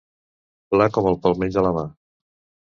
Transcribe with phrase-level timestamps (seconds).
[0.73, 1.85] Pla com el palmell de la mà.